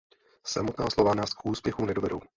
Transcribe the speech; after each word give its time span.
Samotná 0.45 0.89
slova 0.89 1.15
nás 1.15 1.33
k 1.33 1.45
úspěchu 1.45 1.85
nedovedou. 1.85 2.21